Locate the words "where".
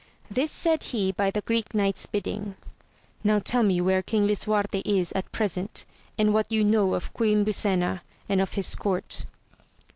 3.81-4.01